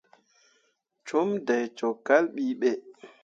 [1.07, 2.71] Cum dai cok kal bi be.